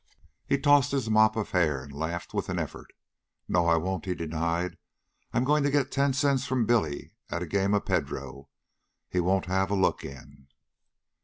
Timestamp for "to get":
5.61-5.91